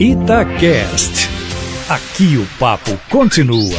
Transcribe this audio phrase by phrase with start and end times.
[0.00, 1.28] Itacast.
[1.88, 3.78] Aqui o papo continua.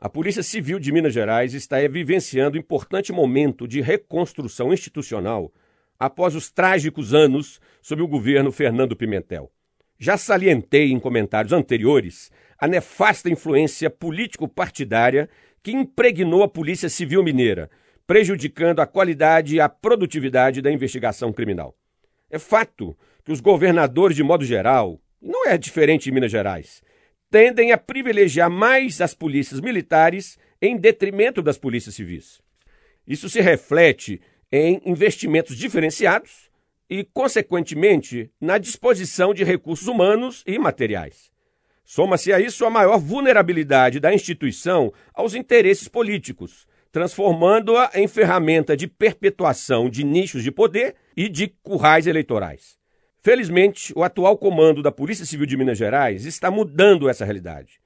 [0.00, 5.52] A Polícia Civil de Minas Gerais está vivenciando importante momento de reconstrução institucional
[5.98, 9.52] após os trágicos anos sob o governo Fernando Pimentel.
[9.98, 15.28] Já salientei em comentários anteriores a nefasta influência político-partidária
[15.62, 17.70] que impregnou a Polícia Civil Mineira,
[18.06, 21.76] prejudicando a qualidade e a produtividade da investigação criminal.
[22.30, 26.82] É fato que os governadores, de modo geral, não é diferente em Minas Gerais,
[27.30, 32.40] tendem a privilegiar mais as polícias militares em detrimento das polícias civis.
[33.06, 36.50] Isso se reflete em investimentos diferenciados
[36.88, 41.30] e, consequentemente, na disposição de recursos humanos e materiais.
[41.84, 48.86] Soma-se a isso a maior vulnerabilidade da instituição aos interesses políticos, transformando-a em ferramenta de
[48.86, 52.76] perpetuação de nichos de poder e de currais eleitorais.
[53.22, 57.80] Felizmente, o atual comando da Polícia Civil de Minas Gerais está mudando essa realidade.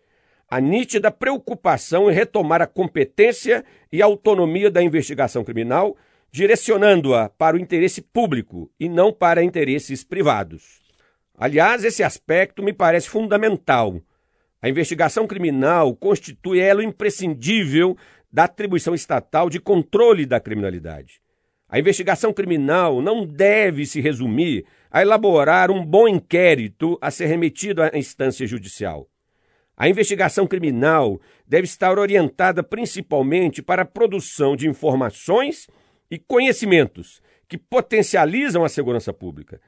[0.50, 5.96] A nítida preocupação em retomar a competência e autonomia da investigação criminal
[6.30, 10.80] direcionando-a para o interesse público e não para interesses privados.
[11.38, 14.00] Aliás, esse aspecto me parece fundamental.
[14.60, 17.96] A investigação criminal constitui elo imprescindível
[18.32, 21.20] da atribuição estatal de controle da criminalidade.
[21.68, 27.82] A investigação criminal não deve se resumir a elaborar um bom inquérito a ser remetido
[27.82, 29.08] à instância judicial.
[29.76, 35.66] A investigação criminal deve estar orientada principalmente para a produção de informações
[36.10, 39.60] e conhecimentos que potencializam a segurança pública.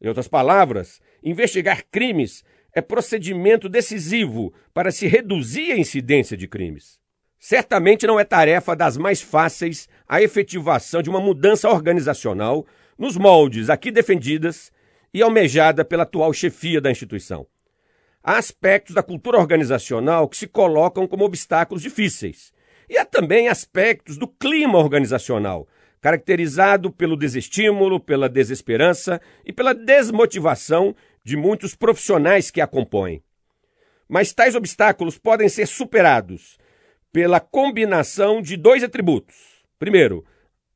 [0.00, 6.98] Em outras palavras, investigar crimes é procedimento decisivo para se reduzir a incidência de crimes.
[7.46, 13.68] Certamente não é tarefa das mais fáceis a efetivação de uma mudança organizacional nos moldes
[13.68, 14.72] aqui defendidas
[15.12, 17.46] e almejada pela atual chefia da instituição.
[18.22, 22.50] Há aspectos da cultura organizacional que se colocam como obstáculos difíceis.
[22.88, 25.68] E há também aspectos do clima organizacional
[26.00, 33.22] caracterizado pelo desestímulo, pela desesperança e pela desmotivação de muitos profissionais que a compõem.
[34.08, 36.56] Mas tais obstáculos podem ser superados
[37.14, 39.36] pela combinação de dois atributos.
[39.78, 40.24] Primeiro,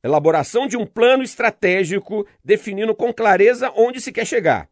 [0.01, 4.69] elaboração de um plano estratégico definindo com clareza onde se quer chegar.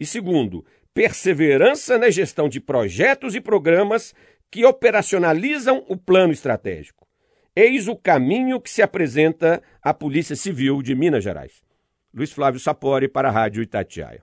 [0.00, 0.64] E segundo,
[0.94, 4.14] perseverança na gestão de projetos e programas
[4.50, 7.06] que operacionalizam o plano estratégico.
[7.54, 11.62] Eis o caminho que se apresenta à Polícia Civil de Minas Gerais.
[12.14, 14.22] Luiz Flávio Sapori para a Rádio Itatiaia.